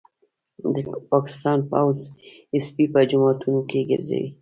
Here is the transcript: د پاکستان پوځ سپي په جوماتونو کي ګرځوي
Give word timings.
د 0.73 0.75
پاکستان 1.11 1.59
پوځ 1.71 1.97
سپي 2.65 2.85
په 2.93 2.99
جوماتونو 3.09 3.61
کي 3.69 3.79
ګرځوي 3.89 4.27